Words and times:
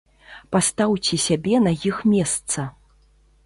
Пастаўце 0.55 1.19
сябе 1.27 1.55
на 1.67 1.77
іх 1.91 2.03
месца. 2.17 2.69